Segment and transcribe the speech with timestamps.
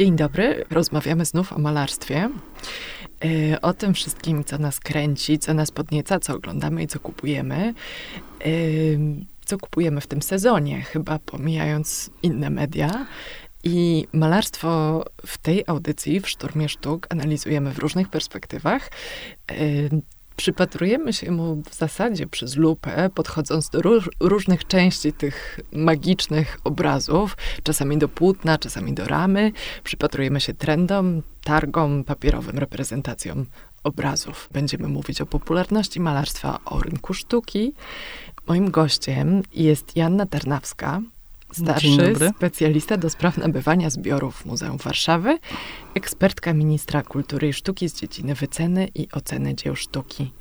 [0.00, 0.64] Dzień dobry.
[0.70, 2.30] Rozmawiamy znów o malarstwie.
[3.24, 7.74] E, o tym wszystkim, co nas kręci, co nas podnieca, co oglądamy i co kupujemy.
[8.40, 8.50] E,
[9.44, 13.06] co kupujemy w tym sezonie, chyba pomijając inne media.
[13.64, 18.90] I malarstwo w tej audycji, w Szturmie Sztuk, analizujemy w różnych perspektywach.
[20.40, 27.36] Przypatrujemy się mu w zasadzie przez lupę, podchodząc do róż, różnych części tych magicznych obrazów,
[27.62, 29.52] czasami do płótna, czasami do ramy.
[29.84, 33.46] Przypatrujemy się trendom, targom, papierowym reprezentacjom
[33.84, 34.48] obrazów.
[34.52, 37.74] Będziemy mówić o popularności malarstwa, o rynku sztuki.
[38.46, 41.00] Moim gościem jest Janna Ternawska,
[41.52, 45.38] starszy specjalista do spraw nabywania zbiorów Muzeum Warszawy,
[45.94, 50.32] ekspertka ministra kultury i sztuki z dziedziny wyceny i oceny dzieł sztuki.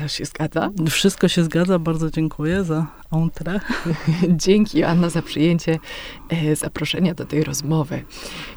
[0.00, 0.70] To się zgadza?
[0.90, 3.60] Wszystko się zgadza, bardzo dziękuję za entrę.
[4.44, 5.78] Dzięki Anna za przyjęcie
[6.28, 8.04] e, zaproszenia do tej rozmowy.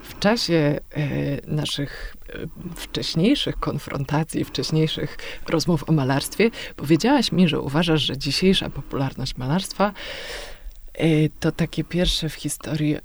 [0.04, 1.02] W czasie e,
[1.48, 5.18] naszych e, wcześniejszych konfrontacji, wcześniejszych
[5.50, 9.94] rozmów o malarstwie, powiedziałaś mi, że uważasz, że dzisiejsza popularność malarstwa
[11.40, 12.98] to takie pierwsze w historii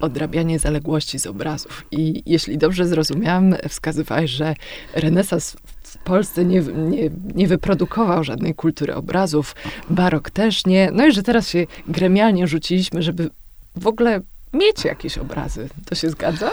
[0.00, 1.84] odrabianie zaległości z obrazów.
[1.90, 4.54] I jeśli dobrze zrozumiałam, wskazywałeś, że
[4.94, 9.54] renesans w Polsce nie, nie, nie wyprodukował żadnej kultury obrazów,
[9.90, 10.90] barok też nie.
[10.92, 13.30] No i że teraz się gremialnie rzuciliśmy, żeby
[13.76, 14.20] w ogóle
[14.52, 15.68] mieć jakieś obrazy.
[15.86, 16.50] To się zgadza?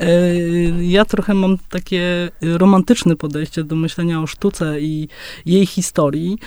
[0.00, 0.10] E,
[0.96, 5.08] ja trochę mam takie romantyczne podejście do myślenia o sztuce i
[5.46, 6.38] jej historii.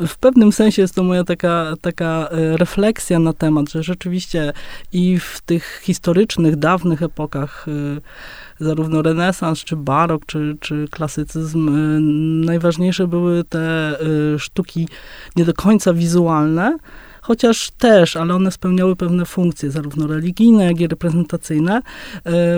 [0.00, 4.52] W pewnym sensie jest to moja taka, taka e, refleksja na temat, że rzeczywiście
[4.92, 12.00] i w tych historycznych, dawnych epokach, e, zarówno renesans, czy barok, czy, czy klasycyzm, e,
[12.46, 13.96] najważniejsze były te
[14.38, 14.88] sztuki
[15.36, 16.78] nie do końca wizualne,
[17.22, 21.82] chociaż też, ale one spełniały pewne funkcje, zarówno religijne, jak i reprezentacyjne.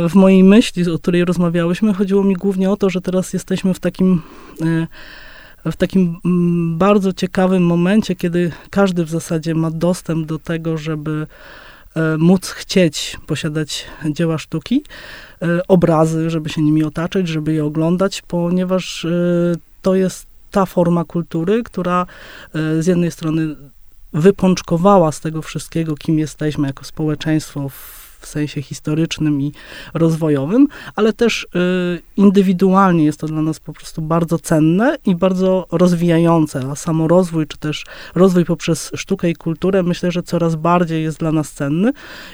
[0.08, 3.80] W mojej myśli, o której rozmawiałyśmy, chodziło mi głównie o to, że teraz jesteśmy w
[3.80, 4.22] takim
[5.64, 11.26] w takim mm, bardzo ciekawym momencie, kiedy każdy w zasadzie ma dostęp do tego, żeby
[11.96, 14.84] e, móc chcieć posiadać dzieła sztuki,
[15.42, 19.08] e, obrazy, żeby się nimi otaczać, żeby je oglądać, ponieważ e,
[19.82, 22.06] to jest ta forma kultury, która
[22.80, 23.56] z jednej strony
[24.12, 29.52] wypączkowała z tego wszystkiego, kim jesteśmy jako społeczeństwo w w sensie historycznym i
[29.94, 35.66] rozwojowym, ale też y, indywidualnie jest to dla nas po prostu bardzo cenne i bardzo
[35.72, 37.84] rozwijające, a samorozwój, czy też
[38.14, 41.92] rozwój poprzez sztukę i kulturę, myślę, że coraz bardziej jest dla nas cenny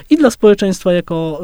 [0.09, 1.41] i dla społeczeństwa jako,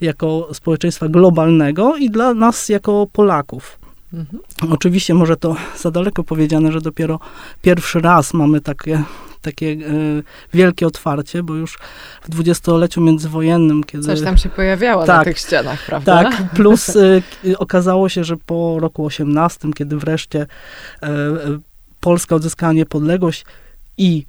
[0.00, 3.78] y, jako społeczeństwa globalnego i dla nas jako Polaków.
[4.12, 4.42] Mhm.
[4.70, 7.20] Oczywiście może to za daleko powiedziane, że dopiero
[7.62, 9.02] pierwszy raz mamy takie
[9.42, 9.76] takie e,
[10.54, 11.78] wielkie otwarcie, bo już
[12.22, 14.04] w dwudziestoleciu międzywojennym, kiedy...
[14.04, 16.22] Coś tam się pojawiało tak, na tych ścianach, prawda?
[16.22, 17.22] Tak, plus e,
[17.58, 20.46] okazało się, że po roku 18, kiedy wreszcie
[21.02, 21.08] e,
[22.00, 23.44] Polska odzyskała niepodległość
[23.98, 24.26] i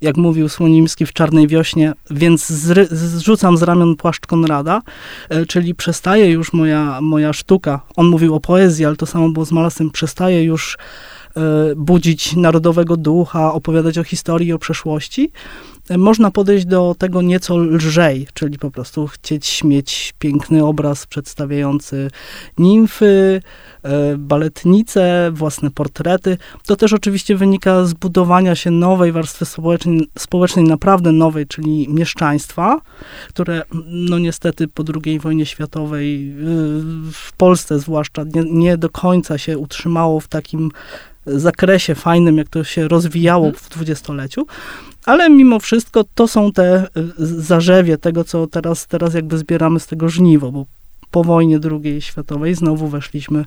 [0.00, 2.46] jak mówił Słonimski w Czarnej Wiośnie, więc
[2.90, 4.82] zrzucam z ramion płaszcz Konrada,
[5.48, 7.80] czyli przestaje już moja, moja sztuka.
[7.96, 9.90] On mówił o poezji, ale to samo było z malarstwem.
[9.90, 10.78] Przestaje już E,
[11.76, 15.30] budzić narodowego ducha, opowiadać o historii, o przeszłości,
[15.88, 22.10] e, można podejść do tego nieco lżej, czyli po prostu chcieć mieć piękny obraz przedstawiający
[22.58, 23.42] nimfy,
[23.82, 26.38] e, baletnice, własne portrety.
[26.66, 32.80] To też oczywiście wynika z budowania się nowej warstwy społecznej, społecznej naprawdę nowej, czyli mieszczaństwa,
[33.28, 36.34] które no niestety po II wojnie światowej
[37.12, 40.70] w Polsce zwłaszcza nie, nie do końca się utrzymało w takim
[41.26, 43.64] zakresie fajnym, jak to się rozwijało mhm.
[43.64, 44.46] w dwudziestoleciu,
[45.06, 49.86] ale mimo wszystko to są te y, zarzewie tego, co teraz, teraz jakby zbieramy z
[49.86, 50.66] tego żniwo, bo
[51.10, 53.44] po wojnie II światowej znowu weszliśmy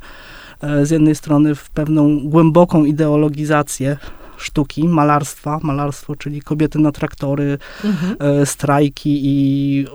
[0.61, 3.97] e, z jednej strony w pewną głęboką ideologizację
[4.37, 8.15] sztuki, malarstwa, malarstwo, czyli kobiety na traktory, mhm.
[8.19, 9.85] E, strajki i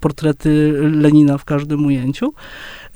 [0.00, 2.32] portrety Lenina w każdym ujęciu.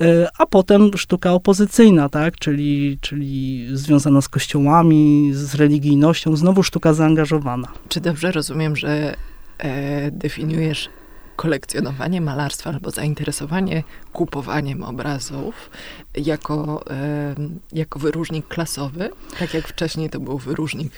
[0.01, 6.93] E, a potem sztuka opozycyjna, tak, czyli, czyli związana z kościołami, z religijnością, znowu sztuka
[6.93, 7.67] zaangażowana.
[7.89, 9.15] Czy dobrze rozumiem, że
[9.57, 10.89] e, definiujesz
[11.35, 15.69] kolekcjonowanie malarstwa albo zainteresowanie kupowaniem obrazów
[16.17, 17.35] jako, e,
[17.71, 20.91] jako wyróżnik klasowy, tak jak wcześniej to był wyróżnik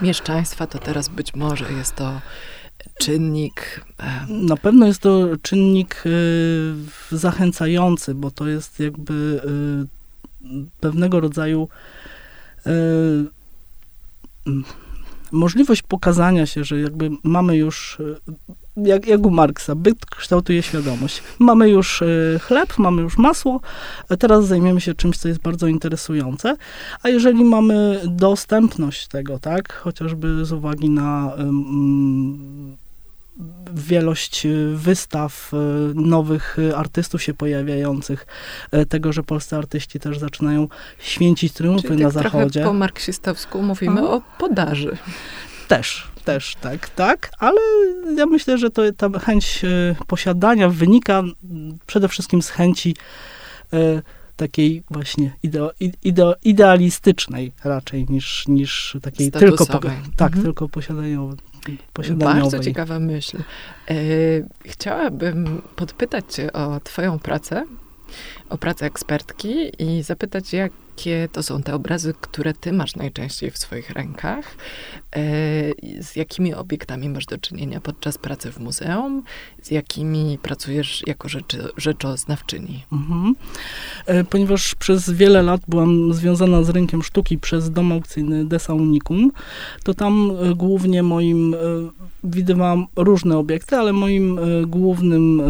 [0.00, 2.20] mieszczaństwa, to teraz być może jest to
[2.98, 3.84] czynnik?
[4.00, 6.74] E, Na pewno jest to czynnik y,
[7.16, 9.40] zachęcający, bo to jest jakby
[10.44, 11.68] y, pewnego rodzaju
[15.32, 17.98] możliwość pokazania się, że jakby mamy już
[18.76, 21.22] jak, jak u Marksa, byt kształtuje świadomość.
[21.38, 23.60] Mamy już y, chleb, mamy już masło,
[24.18, 26.56] teraz zajmiemy się czymś, co jest bardzo interesujące.
[27.02, 31.32] A jeżeli mamy dostępność tego, tak, chociażby z uwagi na
[33.74, 35.52] wielość wystaw
[35.94, 38.26] nowych artystów się pojawiających,
[38.88, 42.64] tego, że polscy artyści też zaczynają święcić triumfy Czyli na tak zachodzie.
[42.64, 44.10] po marksistowsku mówimy Aha.
[44.10, 44.96] o podaży.
[45.68, 47.60] Też, też tak, tak, ale
[48.16, 51.22] ja myślę, że to ta chęć e, posiadania wynika
[51.86, 52.96] przede wszystkim z chęci
[53.72, 54.02] e,
[54.36, 55.70] takiej właśnie ideo,
[56.04, 59.78] ideo, idealistycznej raczej niż, niż takiej tylko, po,
[60.16, 60.42] tak, mhm.
[60.42, 61.38] tylko posiadaniowej.
[62.16, 63.38] Bardzo ciekawa myśl.
[63.90, 63.94] E,
[64.64, 67.64] chciałabym podpytać cię o twoją pracę,
[68.48, 73.50] o pracę ekspertki i zapytać, jak jakie to są te obrazy, które ty masz najczęściej
[73.50, 74.56] w swoich rękach?
[75.16, 75.22] E,
[76.02, 79.22] z jakimi obiektami masz do czynienia podczas pracy w muzeum?
[79.62, 82.84] Z jakimi pracujesz jako rzeczy, rzeczoznawczyni?
[82.92, 83.34] Mhm.
[84.06, 89.30] E, ponieważ przez wiele lat byłam związana z rynkiem sztuki przez dom aukcyjny Desa Unicum,
[89.84, 91.56] to tam e, głównie moim,
[92.24, 95.42] widywałam różne obiekty, ale moim głównym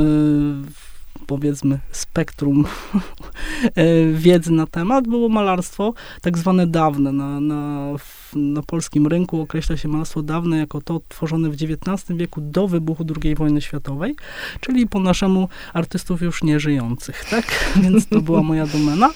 [1.27, 2.65] powiedzmy spektrum
[3.75, 7.13] e, wiedzy na temat było malarstwo tak zwane dawne.
[7.13, 7.89] Na, na,
[8.35, 13.05] na polskim rynku określa się malarstwo dawne jako to tworzone w XIX wieku do wybuchu
[13.25, 14.17] II wojny światowej,
[14.61, 17.45] czyli po naszemu artystów już nieżyjących, tak?
[17.83, 19.11] Więc to była moja domena.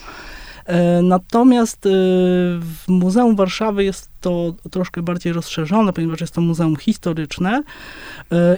[0.67, 1.91] E, natomiast e,
[2.61, 7.63] w Muzeum Warszawy jest to troszkę bardziej rozszerzone, ponieważ jest to muzeum historyczne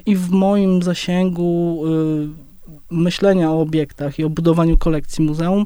[0.06, 1.82] i w moim zasięgu
[2.90, 5.64] myślenia o obiektach i o budowaniu kolekcji muzeum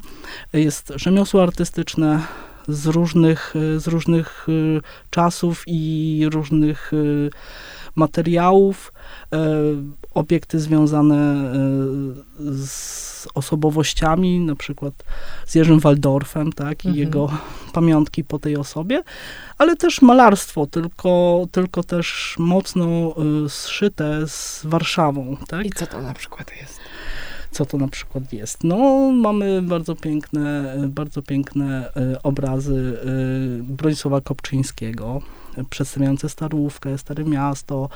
[0.53, 2.21] jest rzemiosło artystyczne
[2.69, 4.81] z różnych, z różnych y,
[5.11, 7.31] czasów i różnych y,
[7.95, 8.93] materiałów,
[9.33, 9.39] e,
[10.15, 11.53] obiekty związane
[12.39, 14.95] z osobowościami, na przykład
[15.47, 17.07] z Jerzym Waldorfem, tak, i mhm.
[17.07, 17.31] jego
[17.73, 19.03] pamiątki po tej osobie,
[19.59, 23.15] ale też malarstwo, tylko, tylko też mocno
[23.49, 25.67] zszyte z Warszawą, tak.
[25.67, 26.81] I co to na przykład jest?
[27.53, 28.65] Co to na przykład jest.
[28.65, 32.99] No, mamy bardzo piękne, bardzo piękne obrazy
[33.63, 35.23] Bronisława Kopczyńskiego,
[35.71, 37.89] przedstawiające Starówkę, Stare Miasto,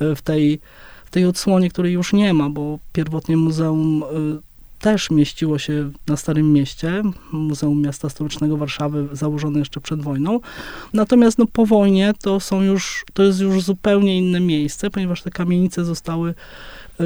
[0.00, 0.60] w tej,
[1.04, 4.04] w tej odsłonie, której już nie ma, bo pierwotnie muzeum
[4.84, 7.02] też mieściło się na Starym Mieście,
[7.32, 10.40] Muzeum Miasta Stołecznego Warszawy, założone jeszcze przed wojną.
[10.92, 15.30] Natomiast no, po wojnie to są już, to jest już zupełnie inne miejsce, ponieważ te
[15.30, 16.34] kamienice zostały,
[17.00, 17.04] y,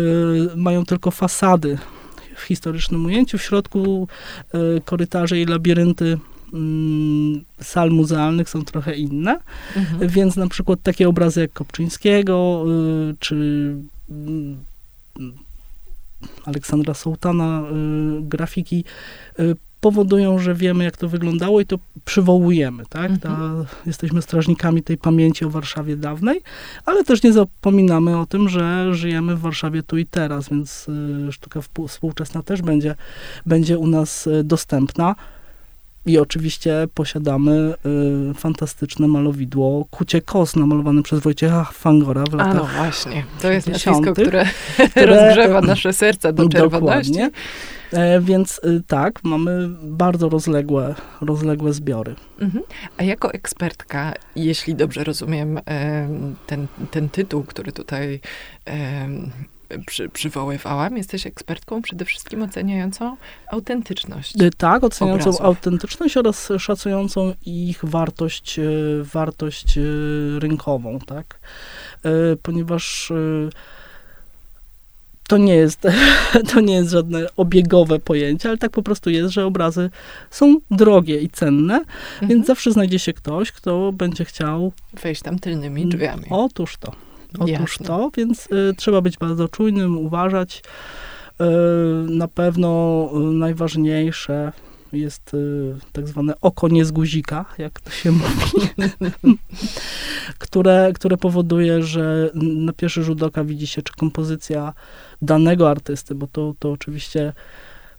[0.57, 1.79] mają tylko fasady
[2.39, 3.39] w historycznym ujęciu.
[3.39, 4.09] W środku
[4.55, 6.19] y, korytarze i labirynty
[6.53, 9.39] Mm, sal muzealnych są trochę inne,
[9.77, 10.09] mhm.
[10.09, 12.65] więc na przykład takie obrazy jak Kopczyńskiego,
[13.11, 13.35] y, czy
[14.11, 14.57] mm,
[16.45, 17.63] Aleksandra Sołtana,
[18.19, 18.85] y, grafiki
[19.81, 23.11] powodują, że wiemy, jak to wyglądało i to przywołujemy, tak?
[23.11, 23.21] Mhm.
[23.21, 26.41] Ta, jesteśmy strażnikami tej pamięci o Warszawie dawnej,
[26.85, 30.87] ale też nie zapominamy o tym, że żyjemy w Warszawie tu i teraz, więc
[31.31, 32.95] sztuka współczesna też będzie,
[33.47, 35.15] będzie u nas dostępna.
[36.09, 37.75] I oczywiście posiadamy
[38.31, 43.53] y, fantastyczne malowidło Kucie Kos, namalowane przez Wojciecha Fangora w latach A no właśnie, to
[43.53, 44.45] jest nazwisko, które,
[44.91, 47.13] które rozgrzewa nasze serca do czerwoności.
[47.13, 47.31] Dokładnie.
[47.93, 52.15] E, więc y, tak, mamy bardzo rozległe, rozległe zbiory.
[52.41, 52.65] Mhm.
[52.97, 55.61] A jako ekspertka, jeśli dobrze rozumiem
[56.47, 58.21] ten, ten tytuł, który tutaj
[59.87, 60.97] przy, przywoływałam.
[60.97, 63.17] Jesteś ekspertką przede wszystkim oceniającą
[63.49, 64.43] autentyczność.
[64.43, 65.47] Y, tak, oceniającą obrazów.
[65.47, 71.41] autentyczność oraz szacującą ich wartość, y, wartość y, rynkową, tak?
[72.43, 73.13] Ponieważ
[75.29, 75.83] to nie jest,
[76.53, 79.91] to nie jest żadne obiegowe pojęcie, ale tak po prostu jest, że obrazy
[80.31, 82.29] są drogie i cenne, mhm.
[82.29, 84.73] więc zawsze znajdzie się ktoś, kto będzie chciał
[85.03, 86.25] wejść tam tylnymi drzwiami.
[86.31, 87.08] Otóż to.
[87.39, 90.63] Otóż to, więc y, trzeba być bardzo czujnym, uważać.
[91.41, 91.45] Y,
[92.11, 94.53] na pewno y, najważniejsze
[94.93, 98.69] jest y, tak zwane oko nie z guzika, jak to się mówi,
[100.39, 104.73] które, które powoduje, że na pierwszy rzut oka widzi się, czy kompozycja
[105.23, 107.33] danego artysty, bo to, to oczywiście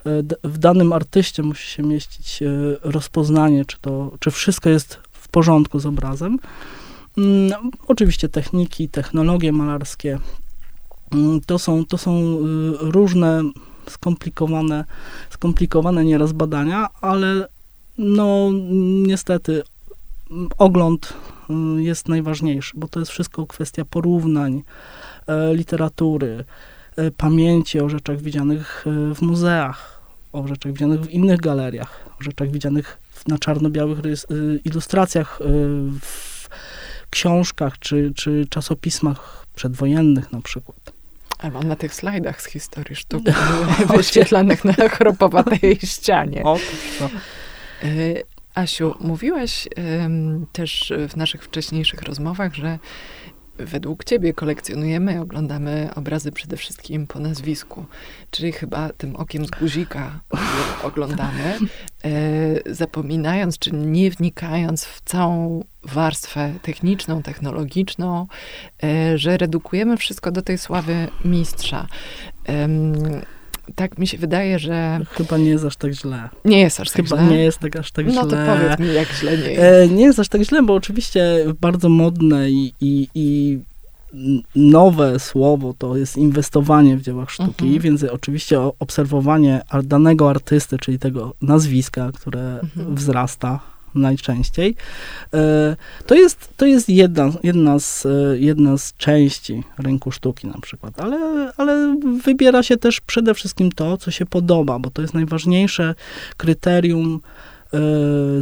[0.08, 5.28] y, w danym artyście musi się mieścić y, rozpoznanie, czy, to, czy wszystko jest w
[5.28, 6.40] porządku z obrazem.
[7.20, 10.20] Mm, oczywiście techniki, technologie malarskie.
[11.12, 12.38] Mm, to są, to są y,
[12.80, 13.42] różne
[13.90, 14.86] skomplikowane,
[15.30, 17.48] skomplikowane nieraz badania, ale
[17.98, 18.50] no
[19.08, 19.64] niestety
[20.32, 21.14] mm, ogląd
[21.50, 24.64] y, jest najważniejszy, bo to jest wszystko kwestia porównań,
[25.28, 26.44] e, literatury,
[27.18, 28.86] pamięci o rzeczach widzianych
[29.16, 30.02] w muzeach,
[30.34, 32.98] o rzeczach widzianych w innych galeriach, o rzeczach widzianych
[33.28, 34.00] na czarno-białych
[34.66, 35.40] ilustracjach
[36.02, 36.50] w
[37.10, 40.78] książkach czy, czy czasopismach przedwojennych na przykład.
[41.40, 43.32] Albo na tych slajdach z historii sztuki
[43.98, 46.44] wyświetlanych na chropowatej ścianie.
[46.44, 46.60] O,
[47.00, 47.10] to,
[47.84, 48.24] Y,
[48.56, 49.68] Asiu, mówiłaś
[50.04, 52.80] ym, też w naszych wcześniejszych rozmowach, że
[53.60, 57.86] według ciebie kolekcjonujemy, oglądamy obrazy przede wszystkim po nazwisku,
[58.32, 60.20] czyli chyba tym okiem z guzika
[60.84, 61.58] oglądamy,
[62.06, 68.28] y, zapominając czy nie wnikając w całą warstwę techniczną, technologiczną,
[68.84, 71.88] y, że redukujemy wszystko do tej sławy mistrza.
[73.76, 76.30] Tak mi się wydaje, że chyba nie jest aż tak źle.
[76.46, 77.28] nie jest aż tak chyba źle.
[77.32, 78.22] nie jest tak aż tak no źle.
[78.22, 79.62] to powiedz mi, jak źle nie jest.
[79.64, 81.24] E, nie jest aż tak źle, bo oczywiście
[81.62, 83.60] bardzo modne i, i, i
[84.56, 87.80] nowe słowo to jest inwestowanie w dziełach sztuki, Mhm.
[87.82, 92.96] więc oczywiście obserwowanie danego artysty, czyli tego nazwiska, które Mhm.
[92.96, 93.60] wzrasta
[94.00, 94.76] najczęściej,
[95.34, 95.76] e,
[96.06, 101.00] to jest, to jest jedna, jedna, z, e, jedna z części rynku sztuki na przykład,
[101.00, 105.96] ale, ale wybiera się też przede wszystkim to, co się podoba, bo to jest najważniejsze
[106.38, 107.20] kryterium
[107.74, 107.80] e,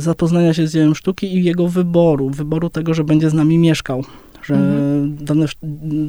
[0.02, 4.04] zapoznania się z dziełem sztuki i jego wyboru, wyboru tego, że będzie z nami mieszkał,
[4.44, 5.16] że Mhm.
[5.16, 5.46] dany,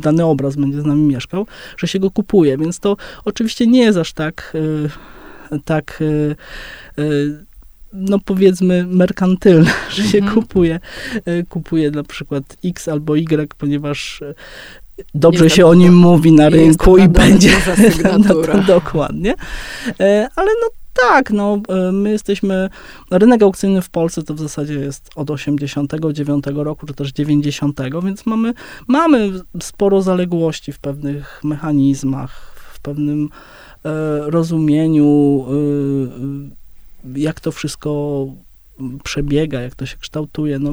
[0.00, 3.98] dany obraz będzie z nami mieszkał, że się go kupuje, więc to oczywiście nie jest
[3.98, 4.56] aż tak,
[5.64, 6.02] tak
[7.92, 10.34] no powiedzmy merkantylne, że się Mhm.
[10.34, 10.80] kupuje,
[11.24, 14.34] e, kupuje na przykład X albo Y, ponieważ e,
[15.14, 18.52] dobrze Jest się o nim mówi na rynku i na będzie sygnatura.
[18.54, 19.34] to dokładnie.
[20.00, 20.68] E, Ale no
[21.08, 21.60] tak, no
[21.92, 22.70] my jesteśmy,
[23.10, 28.26] rynek aukcyjny w Polsce to w zasadzie jest od 89 roku, czy też 90, więc
[28.26, 28.54] mamy,
[28.88, 29.30] mamy
[29.62, 33.28] sporo zaległości w pewnych mechanizmach, w pewnym
[33.84, 33.90] e,
[34.30, 35.52] rozumieniu, e,
[37.14, 38.26] jak to wszystko
[39.04, 40.58] przebiega, jak to się kształtuje.
[40.58, 40.70] No,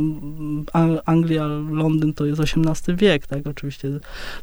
[0.74, 3.48] Ang- Anglia, Londyn to jest XVIII wiek, tak?
[3.48, 3.90] Oczywiście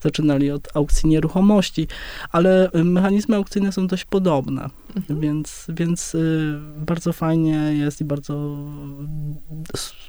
[0.02, 1.88] zaczynali od aukcji nieruchomości,
[2.32, 5.20] ale y, mechanizmy aukcyjne są dość podobne, Mhm.
[5.20, 8.56] więc, więc y, bardzo fajnie jest i bardzo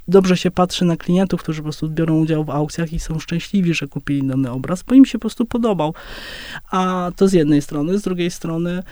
[0.08, 3.74] dobrze się patrzy na klientów, którzy po prostu biorą udział w aukcjach i są szczęśliwi,
[3.74, 5.94] że kupili dany obraz, bo im się po prostu podobał.
[6.70, 8.82] A to z jednej strony, z drugiej strony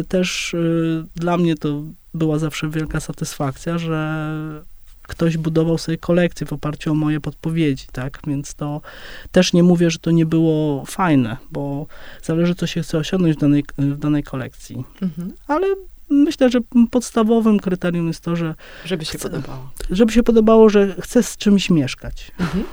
[0.00, 0.56] y, też
[1.16, 1.82] dla mnie to
[2.16, 4.26] była zawsze wielka satysfakcja, że
[5.02, 8.18] ktoś budował sobie kolekcję w oparciu o moje podpowiedzi, tak?
[8.26, 8.80] Więc to
[9.32, 11.86] też nie mówię, że to nie było fajne, bo
[12.22, 14.84] zależy, co się chce osiągnąć w danej, w danej kolekcji.
[15.02, 15.32] Mhm.
[15.48, 15.66] Ale
[16.10, 16.58] myślę, że
[16.90, 19.70] podstawowym kryterium jest to, że Żeby się Chcę- podobało.
[19.90, 22.30] żeby się podobało, że chcę z czymś mieszkać.
[22.40, 22.64] Mhm.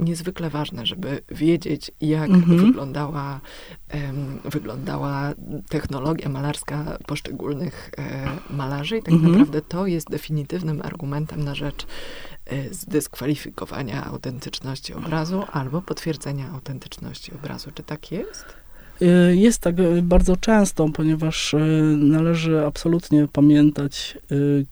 [0.00, 2.58] Niezwykle ważne, żeby wiedzieć, jak Mhm.
[2.66, 3.40] wyglądała,
[3.88, 5.32] em, wyglądała
[5.68, 9.32] technologia malarska poszczególnych e, malarzy i tak Mhm.
[9.32, 11.86] naprawdę to jest definitywnym argumentem na rzecz
[12.46, 17.70] e, zdyskwalifikowania autentyczności obrazu albo potwierdzenia autentyczności obrazu.
[17.74, 18.44] Czy tak jest?
[19.02, 21.58] Y, Jest tak y, bardzo często, ponieważ y,
[21.96, 24.18] należy absolutnie pamiętać,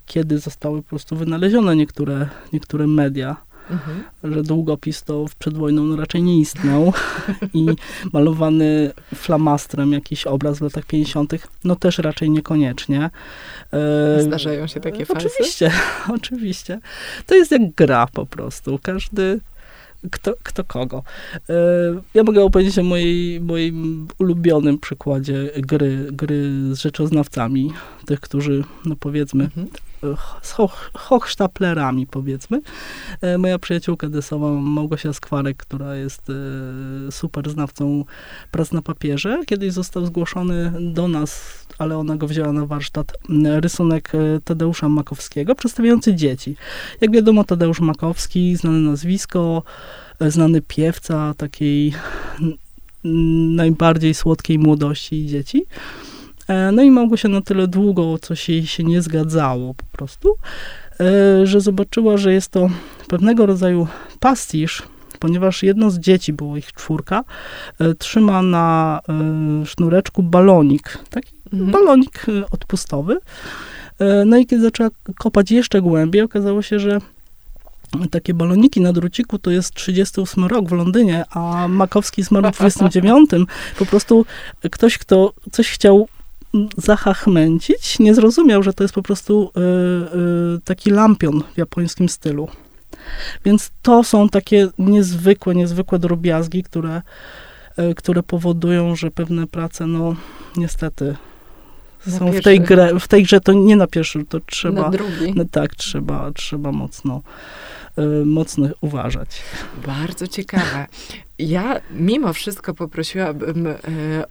[0.06, 3.37] kiedy zostały po prostu wynalezione niektóre, niektóre media.
[3.71, 4.04] Mhm.
[4.25, 6.92] że długopis to przed wojną no raczej nie istniał
[7.54, 7.66] i
[8.12, 11.33] malowany flamastrem jakiś obraz w latach 50.
[11.64, 13.11] no też raczej niekoniecznie.
[14.18, 15.28] Zdarzają się takie falsy?
[15.28, 15.71] Oczywiście,
[16.16, 16.78] oczywiście.
[17.26, 18.78] To jest jak gra po prostu.
[18.83, 19.40] Każdy
[20.11, 21.03] kto, kto kogo.
[21.49, 21.53] E,
[22.15, 27.73] Ja mogę opowiedzieć o mojej, moim ulubionym przykładzie gry, gry z rzeczoznawcami,
[28.07, 29.69] tych, którzy, no powiedzmy, Mhm.
[30.43, 32.61] z hoch, hochsztaplerami, powiedzmy.
[33.21, 38.05] E, Moja przyjaciółka desowa Małgosia Skwarek, która jest e, super znawcą
[38.51, 43.47] prac na papierze, kiedyś został zgłoszony do nas, ale ona go wzięła na warsztat, m,
[43.47, 46.56] rysunek e, Tadeusza Makowskiego, przedstawiający dzieci.
[47.00, 49.62] Jak wiadomo, Tadeusz Makowski, znane nazwisko,
[50.21, 51.95] e, znany piewca takiej
[53.54, 55.64] najbardziej słodkiej młodości i dzieci.
[56.49, 60.35] E, No i Małgosia na tyle długo coś jej się nie zgadzało po prostu,
[61.45, 62.68] że zobaczyła, że jest to
[63.09, 63.87] pewnego rodzaju
[64.21, 64.83] pastisz,
[65.21, 67.25] ponieważ jedno z dzieci, było ich czwórka,
[67.99, 69.00] trzyma na
[69.64, 71.71] sznureczku balonik, taki Mhm.
[71.71, 73.19] balonik e, odpustowy.
[73.99, 77.00] E, No i kiedy zaczęła kopać jeszcze głębiej, okazało się, że
[78.11, 83.31] takie baloniki na druciku to jest 38 rok w Londynie, a Makowski zmarł w 29.
[83.79, 84.26] Po prostu
[84.71, 86.09] ktoś, kto coś chciał
[86.76, 89.61] zahachmęcić, nie zrozumiał, że to jest po prostu y,
[90.57, 92.49] y, taki lampion w japońskim stylu.
[93.45, 97.03] Więc to są takie niezwykłe, niezwykłe drobiazgi, które
[97.76, 100.17] e, które powodują, że pewne prace, no
[100.57, 101.17] niestety
[102.09, 105.33] są w tej, grze, w tej grze, to nie na pierwszy, to trzeba, Na drugi.
[105.35, 107.23] no tak, trzeba, trzeba mocno,
[107.97, 109.29] e, mocno uważać.
[109.87, 110.87] Bardzo ciekawe.
[111.38, 113.76] Ja mimo wszystko poprosiłabym e,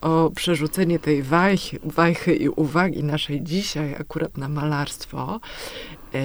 [0.01, 5.39] o przerzucenie tej wajchy, wajchy i uwagi naszej dzisiaj akurat na malarstwo,
[6.13, 6.19] e,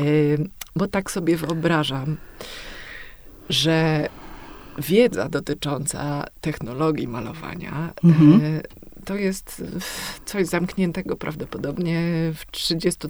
[0.76, 2.16] bo tak sobie wyobrażam,
[3.49, 4.09] że
[4.78, 8.61] wiedza dotycząca technologii malowania Mhm.
[9.10, 9.64] E, to jest
[10.24, 12.02] coś zamkniętego prawdopodobnie
[12.34, 13.08] w 30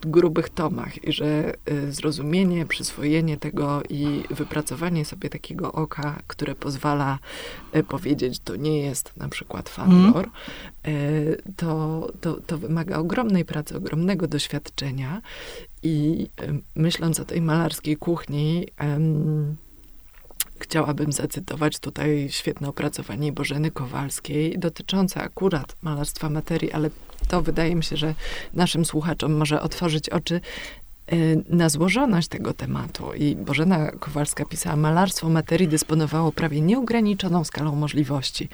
[0.00, 7.18] grubych tomach i że y, zrozumienie, przyswojenie tego i wypracowanie sobie takiego oka, które pozwala
[7.76, 10.28] y, powiedzieć, to nie jest na przykład fanlor,
[10.88, 15.22] y, to, to, to wymaga ogromnej pracy, ogromnego doświadczenia
[15.82, 16.28] i
[16.74, 19.56] myśląc o tej malarskiej kuchni, em,
[20.60, 26.90] Chciałabym zacytować tutaj świetne opracowanie Bożeny Kowalskiej dotyczące akurat malarstwa materii, ale
[27.28, 28.14] to wydaje mi się, że
[28.54, 30.40] naszym słuchaczom może otworzyć oczy
[31.12, 33.14] y, na złożoność tego tematu.
[33.14, 38.48] I Bożena Kowalska pisała, malarstwo materii dysponowało prawie nieograniczoną skalą możliwości.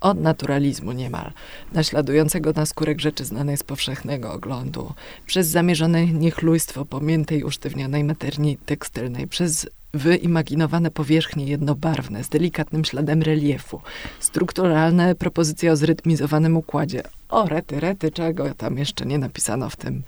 [0.00, 1.32] Od naturalizmu niemal,
[1.72, 4.92] naśladującego naskórek rzeczy znanej z powszechnego oglądu,
[5.26, 13.80] przez zamierzone niechlujstwo pomiętej, usztywnionej materii tekstylnej, przez wyimaginowane powierzchnie jednobarwne z delikatnym śladem reliefu,
[14.20, 17.02] strukturalne propozycje o zrytmizowanym układzie.
[17.28, 20.02] O, rety, rety, czego tam jeszcze nie napisano w tym,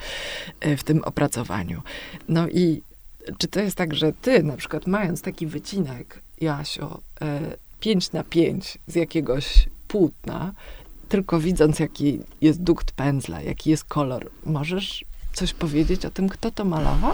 [0.61, 1.83] e, w tym opracowaniu.
[2.29, 2.83] No i
[3.39, 8.25] czy to jest tak, że ty na przykład mając taki wycinek, Jasio, e, 5 na
[8.25, 10.53] 5 z jakiegoś płótna,
[11.09, 16.51] tylko widząc jaki jest dukt pędzla, jaki jest kolor, możesz coś powiedzieć o tym, kto
[16.51, 17.13] to malował?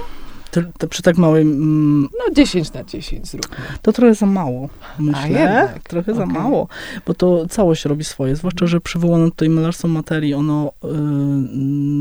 [0.90, 3.56] Przy tak małej, mm, No 10 na 10 zróbmy.
[3.82, 5.28] to trochę za mało, myślę.
[5.28, 6.34] jednak, trochę za okej.
[6.34, 6.68] mało,
[7.06, 10.88] bo to całość robi swoje, zwłaszcza, że przywołano tutaj malarstwo materii, ono y,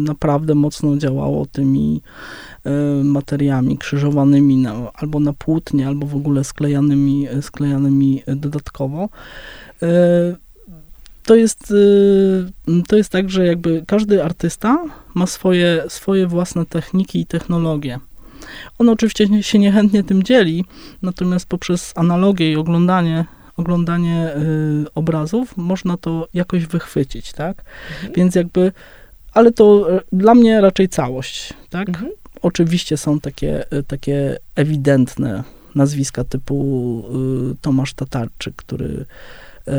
[0.04, 2.02] naprawdę mocno działało tymi
[2.66, 9.10] y, materiami krzyżowanymi na, albo na płótnie, albo w ogóle sklejanymi, sklejanymi dodatkowo.
[9.84, 9.88] Y,
[11.24, 17.20] to jest, y, to jest tak, że jakby każdy artysta ma swoje, swoje własne techniki
[17.20, 18.00] i technologie.
[18.80, 20.66] On oczywiście się niechętnie tym dzieli,
[21.02, 23.26] natomiast poprzez analogię i oglądanie,
[23.58, 27.64] oglądanie y, obrazów można to jakoś wychwycić, tak?
[27.94, 28.14] Mhm.
[28.14, 28.72] Więc jakby,
[29.34, 31.90] ale to y, dla mnie raczej całość, tak?
[31.90, 32.12] Mhm.
[32.42, 35.44] Oczywiście są takie, y, takie ewidentne
[35.76, 37.04] nazwiska typu
[37.52, 39.06] y, Tomasz Tatarczyk, który,
[39.68, 39.72] y,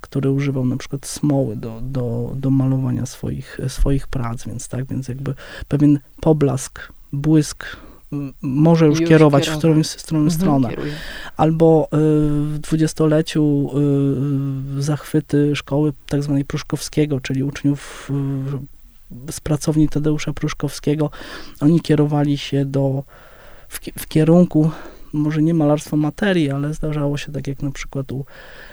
[0.00, 5.08] który używał na przykład smoły do, do, do malowania swoich, swoich prac, więc tak, więc
[5.08, 5.34] jakby
[5.68, 7.64] pewien poblask, błysk
[8.42, 9.58] może już, Już kierować w kierować.
[9.58, 10.68] którąś, w którąś Mhm, stronę.
[11.36, 11.88] Albo y,
[12.54, 13.70] w dwudziestoleciu
[14.78, 18.10] y, zachwyty szkoły tak zwanej Pruszkowskiego, czyli uczniów
[19.28, 21.10] y, z pracowni Tadeusza Pruszkowskiego.
[21.60, 23.02] Oni kierowali się do,
[23.68, 24.70] w, w kierunku
[25.12, 28.24] może nie malarstwo materii, ale zdarzało się tak jak na przykład u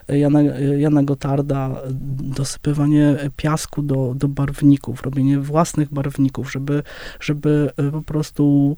[0.07, 0.41] Jana,
[0.77, 1.81] Jana Gotarda
[2.19, 6.83] dosypywanie piasku do, do barwników, robienie własnych barwników, żeby,
[7.19, 8.77] żeby po prostu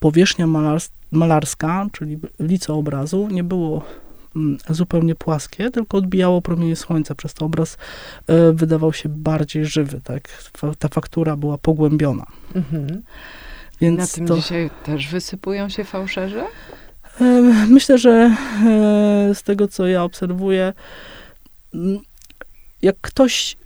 [0.00, 3.82] powierzchnia malars- malarska, czyli lice obrazu, nie było
[4.36, 7.76] mm, zupełnie płaskie, tylko odbijało promienie słońca, przez to obraz
[8.26, 10.28] e, wydawał się bardziej żywy, tak?
[10.78, 12.26] Ta faktura była pogłębiona.
[12.54, 13.02] Mhm.
[13.90, 16.44] Na Więc tym to, dzisiaj też wysypują się fałszerze?
[17.68, 20.72] myślę, że e, z tego, co ja obserwuję,
[22.82, 23.56] jak ktoś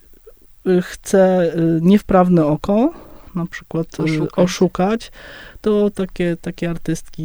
[0.67, 2.93] y, chce y, niewprawne oko,
[3.35, 4.45] na przykład y, Oszukać.
[4.45, 5.13] oszukać,
[5.61, 7.25] to takie, takie artystki,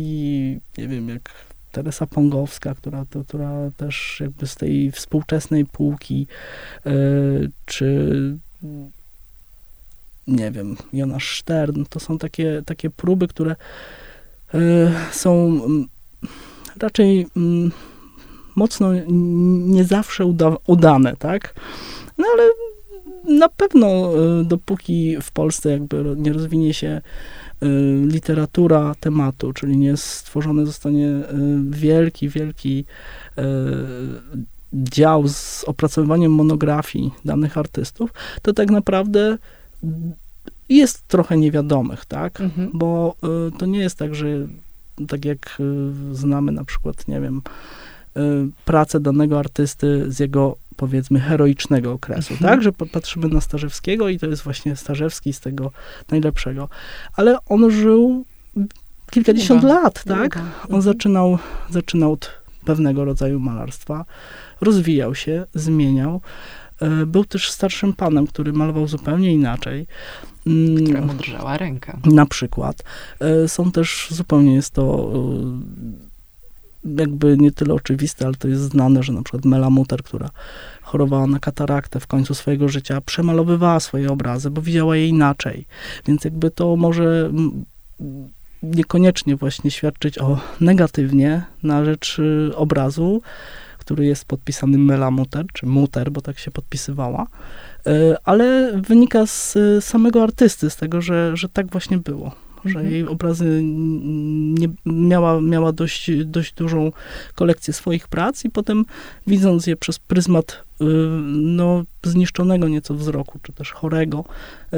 [0.78, 1.30] nie wiem, jak
[1.72, 6.28] Teresa Pongowska, która, to, która też jakby z tej współczesnej półki,
[7.66, 8.08] czy
[10.28, 13.56] nie wiem, Jonasz Stern, to są takie, takie próby, które
[14.56, 14.58] y,
[15.12, 15.88] są mm,
[16.80, 17.72] raczej mm,
[18.56, 18.90] mocno
[19.68, 21.56] nie zawsze uda, udane, tak?
[22.18, 22.44] No ale
[23.38, 27.02] na pewno y, dopóki w Polsce jakby nie rozwinie się
[27.64, 27.68] y,
[28.08, 31.10] literatura tematu, czyli nie stworzony zostanie
[31.70, 32.86] wielki, wielki
[34.74, 39.38] dział z opracowywaniem monografii danych artystów, to tak naprawdę
[40.70, 42.42] jest trochę niewiadomych, tak?
[42.42, 42.70] Mhm.
[42.74, 43.16] Bo
[43.48, 44.28] y, to nie jest tak, że
[45.08, 47.42] tak jak y, znamy na przykład, nie wiem,
[48.18, 48.22] y,
[48.66, 52.52] pracę danego artysty z jego powiedzmy heroicznego okresu, Mhm.
[52.52, 52.64] tak?
[52.64, 55.72] Że patrzymy na Starzewskiego i to jest właśnie Starzewski z tego
[56.12, 56.70] najlepszego.
[57.16, 58.26] Ale on żył
[59.12, 59.76] kilkadziesiąt Długo.
[59.76, 60.34] lat, tak?
[60.34, 60.40] Długo.
[60.62, 60.82] On Mhm.
[60.82, 61.38] zaczynał,
[61.70, 62.32] zaczynał od
[62.66, 64.06] pewnego rodzaju malarstwa,
[64.62, 66.22] rozwijał się, zmieniał.
[66.84, 69.88] E, był też starszym panem, który malował zupełnie inaczej.
[70.48, 72.00] Mm, Któremu drżała ręka.
[72.06, 72.84] Na przykład.
[73.20, 75.12] E, są też, zupełnie jest to
[76.86, 80.30] e, jakby nie tyle oczywiste, ale to jest znane, że na przykład Mela Muter, która
[80.82, 85.66] chorowała na kataraktę w końcu swojego życia, przemalowywała swoje obrazy, bo widziała je inaczej.
[86.06, 87.32] Więc jakby to może
[88.64, 93.22] niekoniecznie właśnie świadczyć o negatywnie na rzecz y, obrazu,
[93.84, 97.28] który jest podpisany Mela Muter, czy Muter, bo tak się podpisywała,
[97.88, 102.32] y, ale wynika z samego artysty, z tego, że, że tak właśnie było
[102.66, 102.92] że mhm.
[102.92, 106.92] jej obrazy nie, miała, miała dość, dość dużą
[107.36, 108.86] kolekcję swoich prac i potem
[109.28, 110.86] widząc je przez pryzmat y,
[111.32, 114.24] no, zniszczonego nieco wzroku, czy też chorego,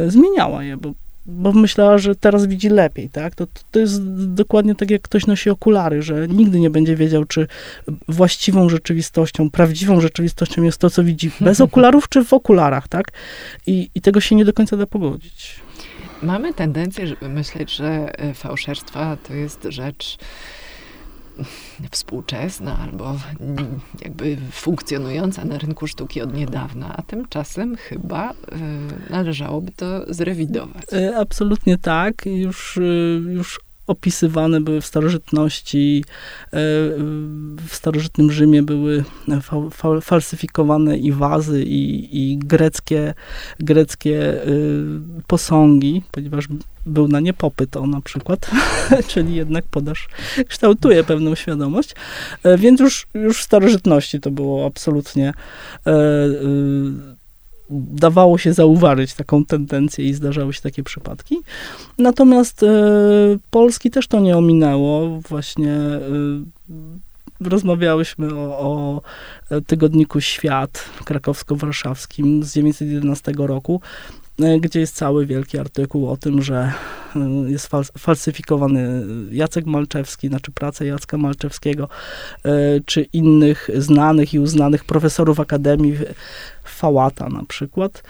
[0.08, 0.94] zmieniała je, bo
[1.26, 3.36] bo myślała, że teraz widzi lepiej, tak?
[3.36, 7.48] To, to jest dokładnie tak, jak ktoś nosi okulary, że nigdy nie będzie wiedział, czy
[8.08, 13.12] właściwą rzeczywistością, prawdziwą rzeczywistością jest to, co widzi bez okularów, czy w okularach, tak?
[13.68, 15.56] I, i tego się nie do końca da pogodzić.
[16.22, 20.18] Mamy tendencję, żeby myśleć, że e, fałszerstwa to jest rzecz
[21.92, 23.16] współczesna albo
[24.02, 28.36] jakby funkcjonująca na rynku sztuki od niedawna, a tymczasem chyba y,
[29.10, 30.84] należałoby to zrewidować.
[30.94, 32.26] E, absolutnie tak.
[32.26, 36.04] Już, y, już opisywane były w starożytności,
[36.46, 36.50] e,
[37.68, 39.04] w starożytnym Rzymie były
[40.02, 43.14] falsyfikowane i wazy, i, i greckie,
[43.60, 44.84] greckie y,
[45.28, 46.48] posągi, ponieważ
[46.86, 48.52] był na nie popyt o na przykład,
[49.08, 50.08] czyli jednak podaż
[50.48, 51.96] kształtuje pewną świadomość,
[52.44, 55.34] e, więc już, już w starożytności to było absolutnie
[55.88, 55.96] e,
[57.70, 61.38] dawało się zauważyć taką tendencję i zdarzały się takie przypadki.
[61.98, 62.68] Natomiast e,
[63.52, 65.22] Polski też to nie ominęło.
[65.30, 66.00] Właśnie e,
[67.42, 69.02] rozmawiałyśmy o, o
[69.68, 74.25] tygodniku Świat krakowsko-warszawskim z 1911 roku, e,
[74.60, 76.72] gdzie jest cały wielki artykuł o tym, że
[77.16, 81.90] e, jest falsyfikowany Jacek Malczewski, znaczy prace Jacka Malczewskiego,
[82.46, 82.50] e,
[82.86, 85.98] czy innych znanych i uznanych profesorów Akademii
[86.64, 88.04] Fałata na przykład.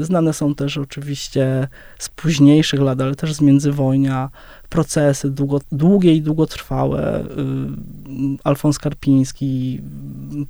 [0.00, 1.68] Znane są też oczywiście
[1.98, 4.30] z późniejszych lat, ale też z międzywojnia
[4.72, 7.20] procesy długo, długie i długotrwałe.
[7.20, 7.24] Y,
[8.44, 9.80] Alfons Karpiński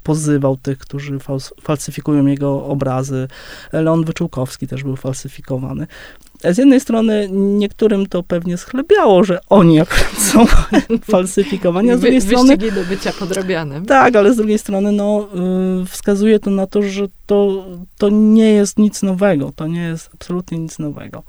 [0.03, 1.19] pozywał tych, którzy
[1.63, 3.29] falsyfikują jego obrazy.
[3.73, 5.87] Leon Wyczółkowski też był falsyfikowany.
[6.45, 10.47] Z jednej strony niektórym to pewnie schlebiało, że oni akurat są
[11.13, 12.57] falsyfikowani, a z drugiej strony...
[12.57, 13.87] do bycia podrobianym.
[13.87, 15.29] Tak, ale z drugiej strony no,
[15.83, 17.67] y, wskazuje to na to, że to,
[17.99, 19.53] to nie jest nic nowego.
[19.57, 21.23] To nie jest absolutnie nic nowego.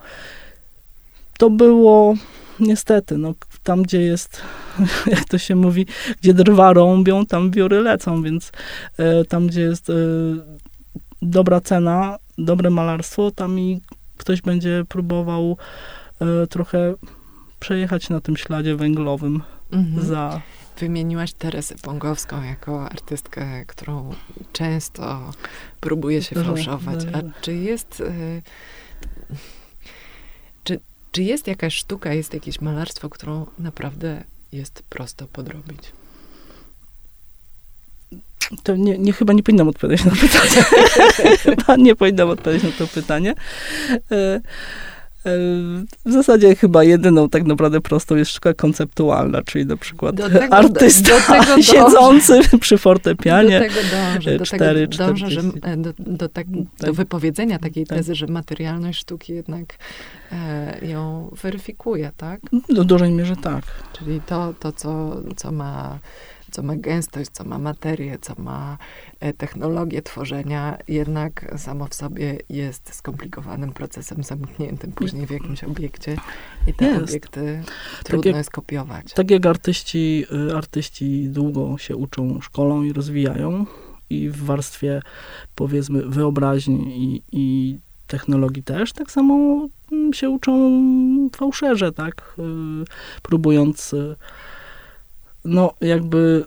[1.38, 2.16] To było
[2.64, 4.42] niestety, no, tam gdzie jest,
[5.08, 5.86] jak to się mówi,
[6.22, 8.52] gdzie drwa rąbią, tam wiory lecą, więc
[8.98, 9.94] e, tam gdzie jest e,
[11.22, 13.82] dobra cena, dobre malarstwo, tam i
[14.18, 15.58] ktoś będzie próbował
[16.22, 16.94] e, trochę
[17.60, 20.06] przejechać na tym śladzie węglowym mhm.
[20.06, 20.42] za
[20.80, 24.14] Wymieniłaś Teresę Pongowską jako artystkę, którą
[24.54, 25.32] często
[25.80, 27.00] próbuje się fałszować.
[27.14, 28.04] A czy jest.
[31.14, 35.92] Czy jest jakaś sztuka, jest jakieś malarstwo, którą naprawdę jest prosto podrobić?
[38.64, 40.64] To nie, nie, chyba nie powinnam odpowiadać na pytanie.
[41.44, 43.36] chyba nie powinnam odpowiedzieć na to pytanie.
[45.26, 45.30] E,
[46.06, 51.46] w zasadzie chyba jedyną tak naprawdę prostą jest sztuka konceptualna, czyli na przykład tego, artysta
[51.56, 53.60] do, siedzący przy fortepianie.
[53.60, 55.42] Do tego dążę, do tego dążę, że,
[55.78, 56.92] do, do, tak, do tak.
[56.92, 57.98] wypowiedzenia takiej tak.
[57.98, 59.78] tezy, że materialność sztuki jednak
[60.32, 62.42] e, ją weryfikuje, tak?
[62.70, 63.64] Do dużej mierze tak.
[64.00, 66.00] Czyli to, to co, co ma
[66.54, 68.78] co ma gęstość, co ma materię, co ma
[69.20, 76.18] e, technologię tworzenia, jednak samo w sobie jest skomplikowanym procesem zamkniętym później w jakimś obiekcie
[76.68, 77.04] i te jest.
[77.04, 79.14] obiekty tak trudno tak jak, jest kopiować.
[79.14, 83.66] Tak jak artyści, y, artyści długo się uczą szkolą i rozwijają
[84.10, 85.02] i w warstwie
[85.56, 90.82] powiedzmy wyobraźni i, i technologii też, tak samo mm, się uczą
[91.36, 92.42] fałszerze, tak, y,
[93.24, 94.16] próbując y,
[95.46, 96.46] no jakby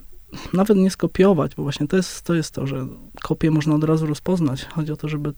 [0.53, 2.87] nawet nie skopiować, bo właśnie to jest to, jest to że
[3.23, 4.65] kopię można od razu rozpoznać.
[4.65, 5.33] Chodzi o to, żeby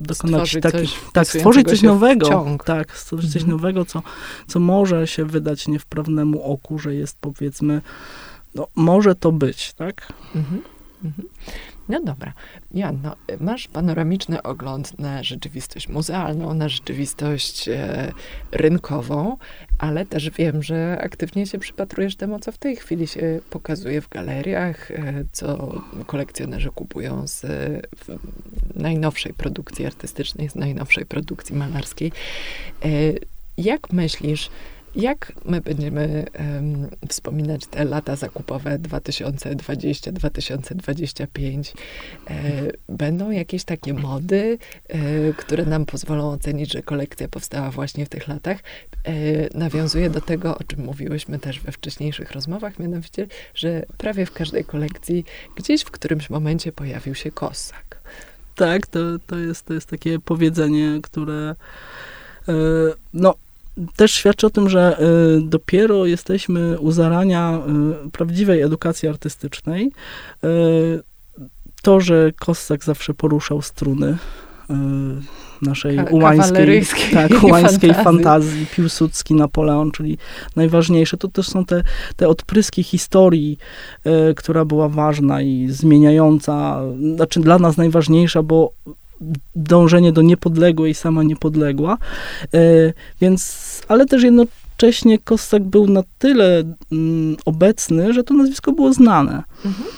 [0.00, 3.44] dokonać stworzyć taki, coś, tak, stworzyć coś nowego, tak, stworzyć mhm.
[3.44, 4.02] coś nowego, co,
[4.48, 7.82] co może się wydać niewprawnemu oku, że jest powiedzmy,
[8.54, 10.12] no może to być, tak?
[10.34, 10.62] Mhm.
[11.04, 11.28] Mhm.
[11.88, 12.32] No dobra.
[12.74, 18.12] Janno, masz panoramiczny ogląd na rzeczywistość muzealną, na rzeczywistość e,
[18.52, 19.36] rynkową,
[19.78, 24.08] ale też wiem, że aktywnie się przypatrujesz temu, co w tej chwili się pokazuje w
[24.08, 27.40] galeriach, e, co kolekcjonerzy kupują z
[27.96, 28.18] w,
[28.74, 32.12] najnowszej produkcji artystycznej, z najnowszej produkcji malarskiej.
[32.84, 32.88] E,
[33.58, 34.50] jak myślisz,
[34.94, 41.74] jak my będziemy um, wspominać te lata zakupowe 2020-2025?
[42.30, 42.34] E,
[42.88, 44.98] będą jakieś takie mody, e,
[45.32, 48.58] które nam pozwolą ocenić, że kolekcja powstała właśnie w tych latach?
[49.04, 49.12] E,
[49.58, 54.64] nawiązuje do tego, o czym mówiłyśmy też we wcześniejszych rozmowach, mianowicie, że prawie w każdej
[54.64, 55.24] kolekcji
[55.56, 58.02] gdzieś w którymś momencie pojawił się kossak.
[58.54, 61.54] Tak, to, to, jest, to jest takie powiedzenie, które
[62.48, 62.52] e,
[63.14, 63.34] no,
[63.96, 64.98] też świadczy o tym, że
[65.38, 67.60] y, dopiero jesteśmy u zarania
[68.06, 69.92] y, prawdziwej edukacji artystycznej.
[70.44, 71.02] Y,
[71.82, 74.16] to, że Kossak zawsze poruszał struny
[75.62, 78.04] naszej Ka ułańskiej, tak, ułańskiej fantazji.
[78.04, 80.18] fantazji, Piłsudski, Napoleon, czyli
[80.56, 81.16] najważniejsze.
[81.16, 81.82] To też są te,
[82.16, 83.58] te odpryski historii,
[84.36, 86.80] która była ważna i zmieniająca,
[87.14, 88.72] znaczy dla nas najważniejsza, bo
[89.56, 91.98] dążenie do niepodległej, sama niepodległa.
[92.54, 92.58] E,
[93.20, 99.42] więc, ale też jednocześnie Kossak był na tyle mm, obecny, że to nazwisko było znane.
[99.64, 99.88] Mhm.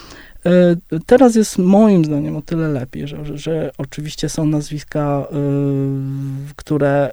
[0.45, 5.35] E, teraz jest moim zdaniem o tyle lepiej, że, że, że oczywiście są nazwiska, e,
[6.55, 7.11] które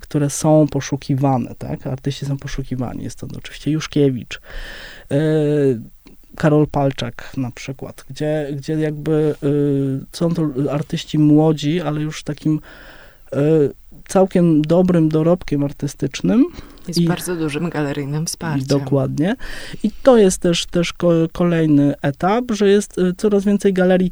[0.00, 1.86] które są poszukiwane, tak?
[1.86, 3.04] Artyści są poszukiwani.
[3.04, 4.40] Jest to oczywiście Juszkiewicz,
[6.36, 12.60] Karol Palczak na przykład, gdzie, gdzie jakby y, są to artyści młodzi, ale już takim
[13.32, 13.38] y,
[14.08, 16.44] całkiem dobrym dorobkiem artystycznym.
[16.88, 18.66] Jest I, bardzo dużym galeryjnym wsparciem.
[18.66, 19.36] Dokładnie.
[19.82, 20.94] I to jest też, też
[21.32, 24.10] kolejny etap, że jest y, coraz więcej galerii,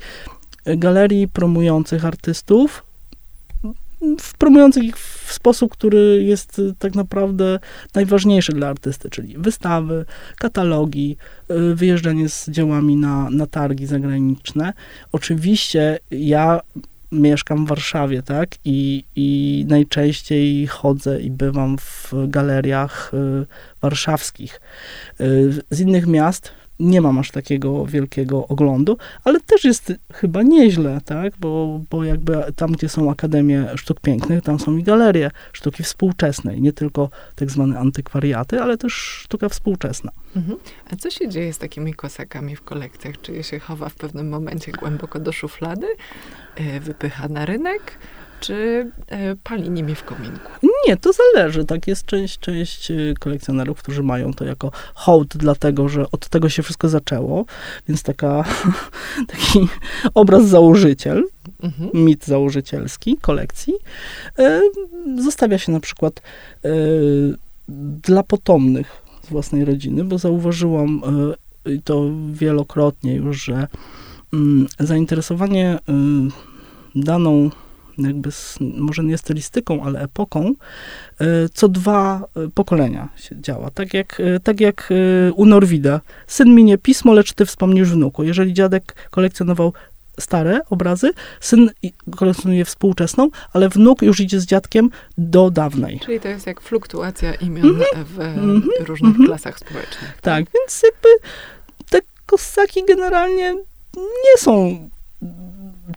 [0.66, 2.83] galerii promujących artystów,
[4.38, 7.58] promujących ich w sposób, który jest y, tak naprawdę
[7.94, 10.04] najważniejszy dla artysty, czyli wystawy,
[10.38, 11.16] katalogi,
[11.50, 14.72] y, wyjeżdżanie z dziełami na, na targi zagraniczne.
[15.12, 16.60] Oczywiście ja
[17.12, 18.48] mieszkam w Warszawie, tak?
[18.64, 23.46] I, I najczęściej chodzę i bywam w galeriach y,
[23.80, 24.60] warszawskich.
[25.70, 31.32] Z innych miast nie mam aż takiego wielkiego oglądu, ale też jest chyba nieźle, tak?
[31.38, 36.62] Bo, bo jakby tam, gdzie są akademie sztuk pięknych, tam są i galerie sztuki współczesnej,
[36.62, 40.12] nie tylko tak zwane antykwariaty, ale też sztuka współczesna.
[40.36, 40.58] Mhm.
[40.90, 43.20] A co się dzieje z takimi kosakami w kolekcjach?
[43.22, 45.86] Czy je się chowa w pewnym momencie głęboko do szuflady,
[46.56, 47.98] e, wypycha na rynek?
[48.46, 50.50] Czy e, pali nimi w kominku?
[50.88, 51.64] Nie, to zależy.
[51.64, 56.48] Tak jest część, część e, kolekcjonerów, którzy mają to jako hołd, dlatego że od tego
[56.48, 57.44] się wszystko zaczęło,
[57.88, 58.44] więc taka,
[59.32, 59.68] taki
[60.14, 61.24] obraz założyciel,
[61.62, 61.90] mhm.
[62.04, 63.74] mit założycielski kolekcji,
[64.38, 64.60] e,
[65.18, 66.22] zostawia się na przykład
[68.02, 71.02] dla potomnych z własnej rodziny, bo zauważyłam
[71.84, 73.68] to wielokrotnie już, że
[74.32, 75.78] mm, zainteresowanie
[76.94, 77.50] daną
[77.98, 80.52] jakby z, może nie stylistyką, ale epoką,
[81.20, 83.70] e, co dwa e, pokolenia się działa.
[83.70, 84.92] Tak jak, e, tak jak
[85.34, 86.00] u Norwida.
[86.26, 88.24] Syn minie pismo, lecz ty wspomnisz wnuku.
[88.24, 89.72] Jeżeli dziadek kolekcjonował
[90.20, 91.70] stare obrazy, syn
[92.16, 96.00] kolekcjonuje współczesną, ale wnuk już idzie z dziadkiem do dawnej.
[96.00, 98.04] Czyli to jest jak fluktuacja imion mm -hmm.
[98.04, 98.84] w mm -hmm.
[98.86, 99.26] różnych mm -hmm.
[99.26, 100.12] klasach społecznych.
[100.12, 100.20] Tak?
[100.20, 101.08] tak, więc jakby
[101.90, 103.54] te kosaki generalnie
[103.96, 104.78] nie są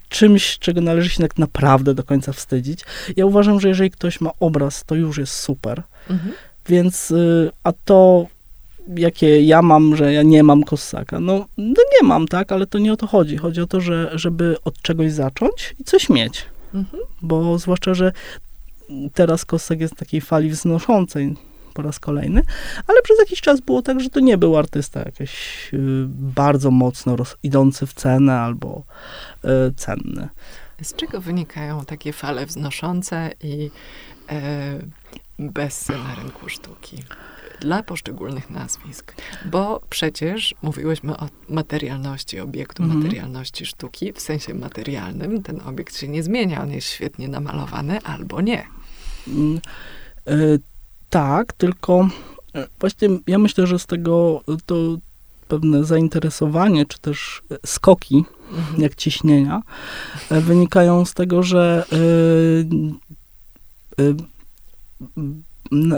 [0.10, 2.82] czymś, czego należy się tak naprawdę do końca wstydzić.
[3.16, 5.84] Ja uważam, że jeżeli ktoś ma obraz, to już jest super.
[6.10, 6.34] Mhm.
[6.70, 8.28] Więc, y, a to,
[8.96, 12.80] jakie ja mam, że ja nie mam kossaka, no, no nie mam, tak, ale to
[12.80, 13.38] nie o to chodzi.
[13.38, 16.46] Chodzi o to, że, żeby od czegoś zacząć i coś mieć.
[16.74, 17.04] Mhm.
[17.22, 18.12] Bo zwłaszcza, że
[19.14, 21.36] teraz kossak jest takiej fali wznoszącej
[21.78, 22.44] po raz kolejny,
[22.88, 25.78] ale przez jakiś czas było tak, że to nie był artysta jakiś y,
[26.10, 28.84] bardzo mocno roz, idący w cenę albo
[29.46, 30.30] y, cenny.
[30.82, 33.72] Z czego wynikają takie fale wznoszące i
[34.30, 34.80] e,
[35.40, 37.04] bezsy na rynku sztuki?
[37.60, 39.14] Dla poszczególnych nazwisk.
[39.46, 43.04] Bo przecież mówiłyśmy o materialności obiektu, mm -hmm.
[43.04, 44.14] materialności sztuki.
[44.14, 46.62] W sensie materialnym ten obiekt się nie zmienia.
[46.62, 48.68] On jest świetnie namalowany albo nie.
[49.28, 49.60] Mm,
[50.28, 50.60] y
[51.10, 52.08] tak, tylko
[52.56, 54.76] e, właśnie ja myślę, że z tego to
[55.48, 58.82] pewne zainteresowanie, czy też skoki, mhm.
[58.82, 59.62] jak ciśnienia,
[60.30, 62.66] e, wynikają z tego, że y,
[64.04, 64.16] y,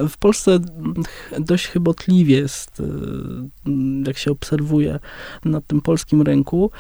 [0.10, 0.60] w Polsce
[1.40, 2.82] dość chybotliwie jest,
[4.08, 5.00] jak się obserwuje
[5.46, 6.72] na tym polskim rynku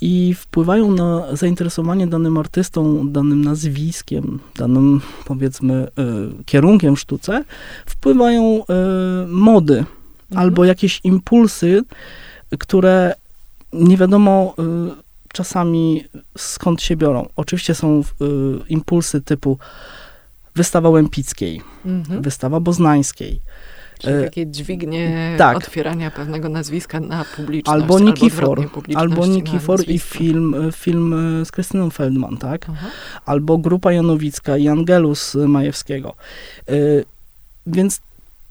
[0.00, 5.88] i wpływają na zainteresowanie danym artystą, danym nazwiskiem, danym powiedzmy
[6.46, 7.44] kierunkiem sztuce,
[7.86, 8.64] wpływają
[9.28, 9.96] mody mhm.
[10.34, 11.82] albo jakieś impulsy,
[12.58, 13.14] które
[13.72, 14.54] nie wiadomo
[15.32, 16.04] czasami
[16.38, 17.28] skąd się biorą.
[17.36, 18.02] Oczywiście są
[18.68, 19.58] impulsy typu
[20.58, 22.22] wystawa Łępickiej, mhm.
[22.22, 23.40] wystawa Boznańskiej.
[23.98, 25.56] Czyli e, takie dźwignie tak.
[25.56, 27.82] otwierania pewnego nazwiska na publiczność.
[27.82, 32.66] Albo Nikifor, albo, albo Nikifor i film, film e, z Krystyną Feldman, tak?
[32.70, 32.86] Aha.
[33.26, 36.14] Albo Grupa Janowicka i Angelus Majewskiego.
[36.68, 36.74] E,
[37.66, 38.00] więc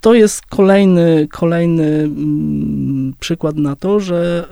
[0.02, 4.48] to jest kolejny, kolejny mm, przykład na to, że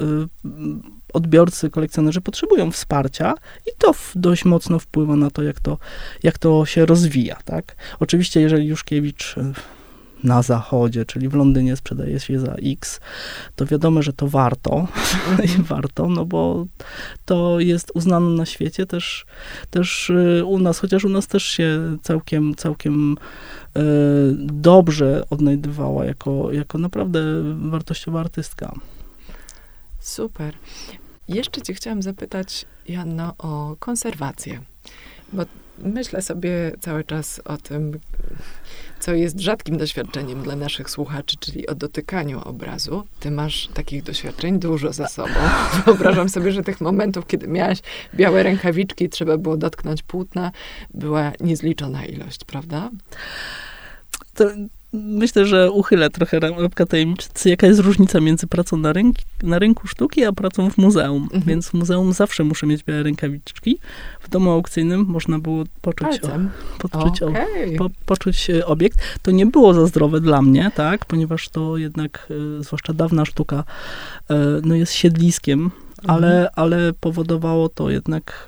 [1.16, 3.34] odbiorcy, kolekcjonerzy potrzebują wsparcia
[3.66, 5.78] i to dość mocno wpływa na to, jak to,
[6.24, 7.76] jak to się rozwija, tak?
[8.00, 9.54] Oczywiście, jeżeli Juszkiewicz e,
[10.24, 13.00] na zachodzie, czyli w Londynie sprzedaje się za X,
[13.56, 14.88] to wiadomo, że to warto,
[15.70, 16.66] warto, no bo
[17.26, 19.26] to jest uznane na świecie też,
[19.70, 23.16] też e, u nas, chociaż u nas też się całkiem, całkiem
[23.76, 23.82] e,
[24.38, 27.22] dobrze odnajdywała jako, jako naprawdę
[27.70, 28.74] wartościowa artystka.
[30.00, 30.54] Super.
[31.28, 34.62] Jeszcze cię chciałam zapytać, Janno, o konserwację.
[35.34, 35.44] Bo
[35.78, 38.00] myślę sobie cały czas o tym,
[39.00, 43.08] co jest rzadkim doświadczeniem dla naszych słuchaczy, czyli o dotykaniu obrazu.
[43.20, 45.34] Ty masz takich doświadczeń dużo za sobą.
[45.86, 47.80] Wyobrażam sobie, że tych momentów, kiedy miałaś
[48.14, 50.52] białe rękawiczki trzeba było dotknąć płótna,
[50.94, 52.90] była niezliczona ilość, prawda?
[54.34, 54.50] To
[54.96, 59.88] myślę, że uchylę trochę rąbka tajemnicy, jaka jest różnica między pracą na, rynk, na rynku
[59.88, 61.24] sztuki, a pracą w muzeum.
[61.24, 61.44] Mhm.
[61.44, 63.80] Więc w muzeum zawsze muszę mieć białe rękawiczki.
[64.20, 66.30] W domu aukcyjnym można było poczuć, o,
[66.78, 67.76] poczuć, okay.
[67.76, 69.00] o, po, poczuć e, obiekt.
[69.22, 72.28] To nie było za zdrowe dla mnie, tak, ponieważ to jednak,
[72.60, 73.64] e, zwłaszcza dawna sztuka,
[74.30, 75.74] e, no jest siedliskiem, mhm.
[76.06, 78.48] ale, ale powodowało to jednak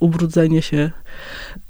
[0.00, 0.90] ubrudzenie się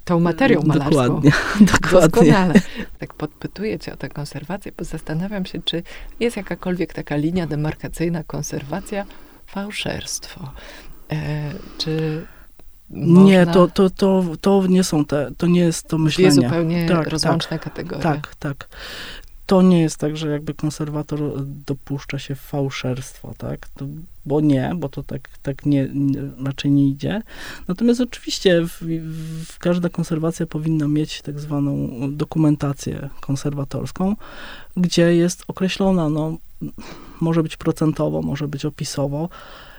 [0.04, 0.90] tą materią malarską.
[0.90, 1.30] Dokładnie,
[1.82, 2.08] dokładnie.
[2.08, 2.54] Doskonale.
[2.98, 5.82] Tak podpytuję cię o tę konserwację, bo zastanawiam się, czy
[6.20, 9.04] jest jakakolwiek taka linia demarkacyjna, konserwacja,
[9.46, 10.52] fałszerstwo.
[11.12, 12.26] E, czy
[12.90, 13.22] można...
[13.22, 16.30] Nie, to, to, to, to nie są te, to nie jest to myślenie.
[16.30, 18.02] Dwie zupełnie tak, rozłączne tak, kategorie.
[18.02, 18.68] Tak, tak
[19.46, 21.20] to nie jest tak, że jakby konserwator
[21.66, 23.68] dopuszcza się fałszerstwa, tak?
[23.68, 23.86] To,
[24.26, 25.88] bo nie, bo to tak, tak nie,
[26.44, 27.22] raczej nie idzie.
[27.68, 28.82] Natomiast oczywiście w,
[29.44, 34.16] w, każda konserwacja powinna mieć tak zwaną dokumentację konserwatorską,
[34.76, 36.37] gdzie jest określona, no,
[37.20, 39.28] może być procentowo, może być opisowo,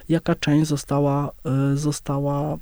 [0.10, 1.32] jaka część została,
[1.74, 2.58] y, została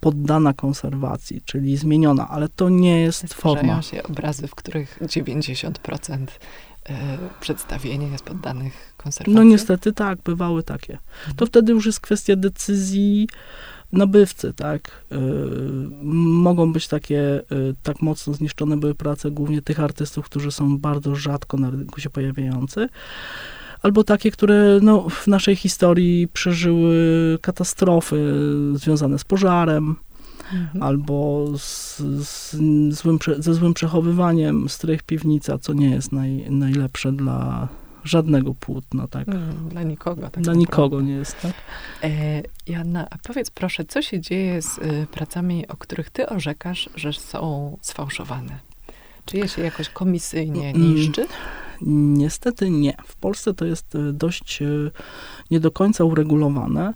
[0.00, 3.82] poddana konserwacji, czyli zmieniona, ale to nie jest Zdarzają forma.
[3.82, 6.26] się obrazy, w których 90%
[6.88, 9.34] e, przedstawienia jest poddanych konserwacji?
[9.34, 10.92] No niestety tak, bywały takie.
[10.92, 11.36] Mhm.
[11.36, 13.28] To wtedy już jest kwestia decyzji
[13.92, 15.04] nabywcy, tak.
[15.12, 15.16] Y,
[16.02, 21.14] mogą być takie, y, tak mocno zniszczone były prace głównie tych artystów, którzy są bardzo
[21.14, 22.88] rzadko na rynku się pojawiający
[23.86, 26.94] albo takie, które no, w naszej historii przeżyły
[27.42, 28.34] katastrofy
[28.74, 29.96] związane z pożarem,
[30.52, 30.82] mhm.
[30.82, 32.56] albo z, z
[32.94, 37.68] złym, ze złym przechowywaniem strych piwnica, co nie jest naj, najlepsze dla
[38.04, 39.28] żadnego płótna, tak?
[39.28, 40.30] Mm, dla nikogo.
[40.30, 41.52] Tak dla nikogo nie jest, tak?
[42.02, 46.90] E, Janna, a powiedz proszę, co się dzieje z y, pracami, o których ty orzekasz,
[46.94, 48.58] że są sfałszowane?
[49.24, 51.26] Czy je się jakoś komisyjnie mm, niszczy?
[51.80, 52.96] Niestety nie.
[53.06, 54.66] W Polsce to jest e, dość e,
[55.50, 56.94] nie do końca uregulowane.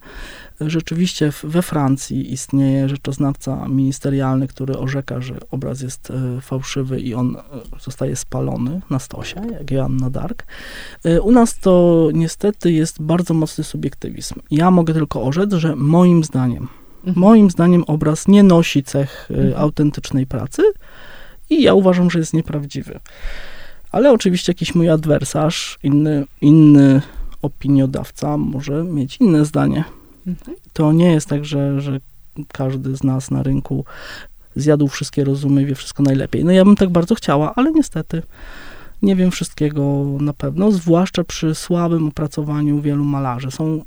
[0.60, 7.36] Rzeczywiście we Francji istnieje rzeczoznawca ministerialny, który orzeka, że obraz jest e, fałszywy i on
[7.80, 10.46] zostaje spalony na stosie, jak Joanna Dark.
[11.22, 14.34] U nas to niestety jest bardzo mocny subiektywizm.
[14.50, 17.18] Ja mogę tylko orzec, że moim zdaniem, mhm.
[17.18, 19.54] moim zdaniem obraz nie nosi cech mhm.
[19.56, 20.62] autentycznej pracy
[21.50, 23.00] i ja uważam, że jest nieprawdziwy.
[23.92, 27.02] Ale oczywiście jakiś mój adwersarz, inny, inny
[27.42, 29.84] opiniodawca może mieć inne zdanie.
[30.26, 30.56] Mhm.
[30.72, 32.00] To nie jest tak, że, że
[32.52, 33.84] każdy z nas na rynku
[34.56, 36.44] zjadł wszystkie rozumy, wie wszystko najlepiej.
[36.44, 38.22] No ja bym tak bardzo chciała, ale niestety
[39.02, 43.50] nie wiem wszystkiego na pewno, zwłaszcza przy słabym opracowaniu wielu malarzy.
[43.50, 43.84] Są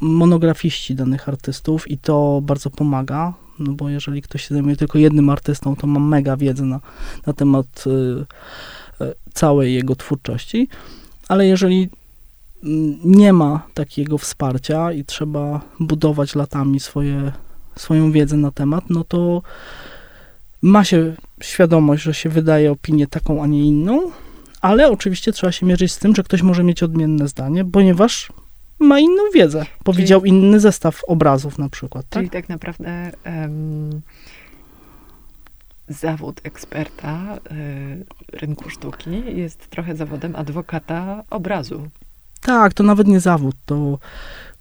[0.00, 5.30] monografiści danych artystów i to bardzo pomaga, no bo jeżeli ktoś się zajmuje tylko jednym
[5.30, 6.80] artystą, to ma mega wiedzę na,
[7.26, 8.26] na temat y,
[9.34, 10.68] całej jego twórczości,
[11.28, 11.88] ale jeżeli
[13.04, 17.32] nie ma takiego wsparcia i trzeba budować latami swoje,
[17.76, 19.42] swoją wiedzę na temat, no to
[20.62, 24.10] ma się świadomość, że się wydaje opinię taką, a nie inną,
[24.60, 28.32] ale oczywiście trzeba się mierzyć z tym, że ktoś może mieć odmienne zdanie, ponieważ
[28.78, 29.66] ma inną wiedzę.
[29.84, 30.32] Powiedział Czyli...
[30.32, 32.06] inny zestaw obrazów na przykład.
[32.10, 34.00] Czyli tak, tak naprawdę um,
[35.88, 41.88] zawód eksperta y, rynku sztuki jest trochę zawodem adwokata obrazu.
[42.40, 43.98] Tak, to nawet nie zawód, to,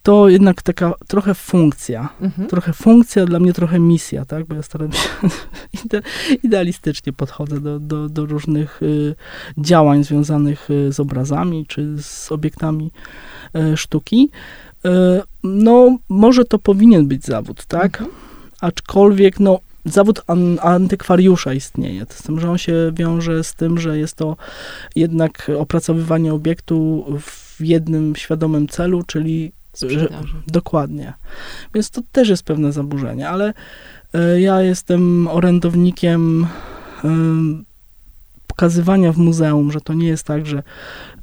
[0.04, 2.10] to jednak taka trochę funkcja.
[2.22, 2.48] Mhm.
[2.48, 4.46] Trochę funkcja, dla mnie trochę misja, tak?
[4.46, 5.10] Bo ja staram się
[5.86, 6.02] ide,
[6.44, 9.16] idealistycznie podchodzę do, do, do różnych y,
[9.58, 12.92] działań związanych y, z obrazami czy z obiektami
[13.56, 14.30] y, sztuki.
[14.86, 14.90] Y,
[15.44, 18.02] no, może to powinien być zawód, tak?
[18.02, 18.10] Mhm.
[18.62, 22.06] Aczkolwiek, no, zawód an, antykwariusza istnieje.
[22.10, 24.38] Z tym, że on się wiąże z tym, że jest to
[24.96, 29.52] jednak opracowywanie obiektu w jednym świadomym celu, czyli
[29.88, 30.10] że,
[30.48, 31.14] dokładnie.
[31.74, 33.54] Więc to też jest pewne zaburzenie, ale
[34.16, 36.48] y, ja jestem orędownikiem
[37.04, 37.08] y,
[38.56, 40.64] pokazywania w muzeum, że to nie jest tak, że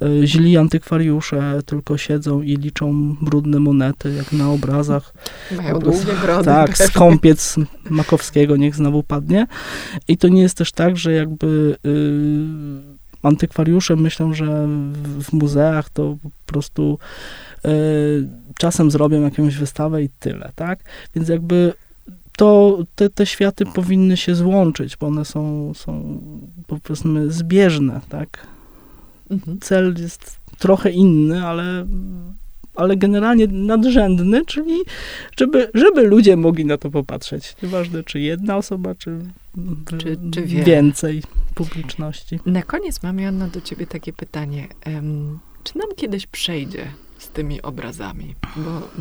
[0.03, 5.15] y, źli antykwariusze tylko siedzą i liczą brudne monety, jak na obrazach.
[5.57, 6.45] Mają długie brody.
[6.45, 7.57] Tak, skąpiec
[7.91, 9.47] Makowskiego niech znowu padnie.
[10.09, 15.91] I to nie jest też tak, że jakby y, antykwariusze myślą, że w, w muzeach
[15.91, 16.99] to po prostu
[17.65, 17.69] y,
[18.59, 20.79] czasem zrobią jakąś wystawę i tyle, tak?
[21.15, 21.73] Więc jakby
[22.37, 26.21] to te, te światy powinny się złączyć, bo one są, są
[26.81, 28.47] powiedzmy zbieżne, tak?
[29.31, 29.61] Mhm.
[29.61, 31.87] Cel jest trochę inny, ale,
[32.75, 34.79] ale generalnie nadrzędny, czyli
[35.39, 37.57] żeby, żeby ludzie mogli na to popatrzeć.
[37.63, 39.19] Nieważne, czy jedna osoba, czy,
[39.99, 41.23] czy, czy więcej
[41.55, 42.39] publiczności.
[42.47, 44.69] Na koniec mam, Joanna, do ciebie takie pytanie.
[44.87, 46.87] Um, czy nam kiedyś przejdzie
[47.23, 48.35] z tymi obrazami.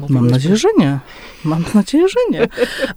[0.10, 1.00] Mam nadzieję, że nie.
[1.46, 2.48] Mam nadzieję, że nie.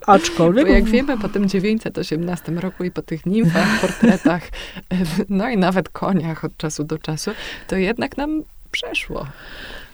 [0.06, 0.66] Aczkolwiek...
[0.66, 4.42] Bo jak wiemy, po tym 918 roku i po tych nimfach, portretach,
[5.28, 7.30] no i nawet koniach od czasu do czasu,
[7.68, 9.26] to jednak nam przeszło.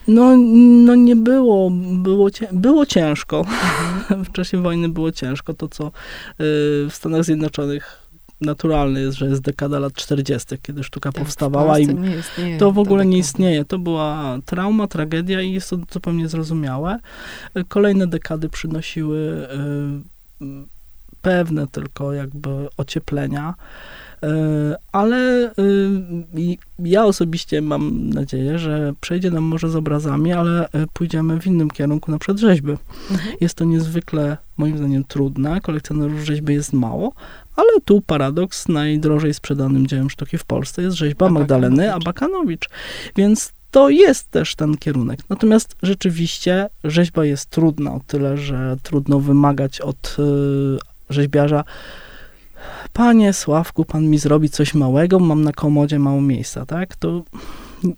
[0.08, 0.36] No,
[0.84, 3.38] no nie było, było, było ciężko.
[3.38, 4.24] Mhm.
[4.24, 5.54] W czasie wojny było ciężko.
[5.54, 5.90] To, co y,
[6.38, 7.99] w Stanach Zjednoczonych
[8.40, 11.86] naturalne jest, że jest dekada lat 40., kiedy sztuka tak, powstawała i
[12.58, 13.64] to w ogóle nie istnieje.
[13.64, 16.98] To była trauma, tragedia i jest to zupełnie zrozumiałe.
[17.68, 19.48] Kolejne dekady przynosiły
[20.42, 20.46] y,
[21.22, 23.54] pewne tylko jakby ocieplenia.
[24.24, 31.40] Y, ale y, ja osobiście mam nadzieję, że przejdzie nam może z obrazami, ale pójdziemy
[31.40, 32.70] w innym kierunku, na przykład rzeźby.
[33.10, 33.36] Mhm.
[33.40, 35.60] Jest to niezwykle, moim zdaniem, trudne.
[35.60, 37.12] Kolekcjonerów rzeźby jest mało,
[37.56, 42.68] ale tu paradoks, najdrożej sprzedanym dziełem sztuki w Polsce jest rzeźba Magdaleny Abakanowicz.
[43.16, 45.20] Więc to jest też ten kierunek.
[45.28, 50.78] Natomiast rzeczywiście rzeźba jest trudna o tyle, że trudno wymagać od y,
[51.10, 51.64] rzeźbiarza
[52.92, 56.96] Panie Sławku, pan mi zrobi coś małego, mam na komodzie mało miejsca, tak?
[56.96, 57.22] To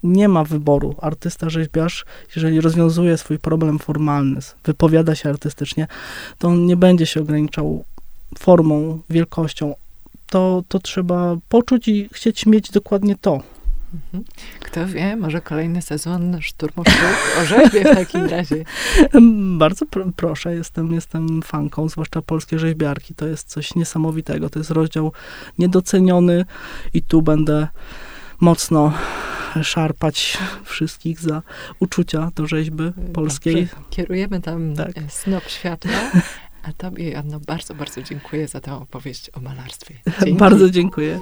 [0.02, 0.94] nie ma wyboru.
[1.00, 2.04] Artysta, rzeźbiarz,
[2.36, 5.86] jeżeli rozwiązuje swój problem formalny, wypowiada się artystycznie,
[6.38, 7.84] to on nie będzie się ograniczał
[8.38, 9.74] formą, wielkością,
[10.26, 13.40] to, to trzeba poczuć i chcieć mieć dokładnie to.
[13.94, 14.24] Mhm.
[14.60, 16.84] Kto wie, może kolejny sezon Szturmu
[17.40, 18.64] orzeźbie w takim razie.
[19.58, 23.14] Bardzo pr proszę, jestem, jestem fanką, zwłaszcza polskie rzeźbiarki.
[23.14, 24.50] To jest coś niesamowitego.
[24.50, 25.12] To jest rozdział
[25.58, 26.44] niedoceniony
[26.94, 27.68] i tu będę
[28.40, 28.92] mocno
[29.62, 31.42] szarpać wszystkich za
[31.80, 33.54] uczucia do rzeźby polskiej.
[33.54, 33.76] Dobrze.
[33.90, 34.92] Kierujemy tam tak.
[35.08, 35.92] snop światła.
[36.62, 39.94] A tobie, Anno, bardzo, bardzo dziękuję za tę opowieść o malarstwie.
[40.20, 40.34] Dzięki.
[40.34, 41.20] Bardzo dziękuję.